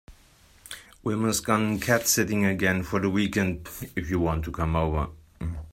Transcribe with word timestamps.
Wilma’s 1.03 1.41
gone 1.43 1.77
cat 1.79 2.07
sitting 2.07 2.43
again 2.43 2.81
for 2.81 2.99
the 2.99 3.07
weekend 3.11 3.69
if 3.95 4.09
you 4.09 4.19
want 4.19 4.43
to 4.45 4.51
come 4.51 4.75
over. 4.75 5.09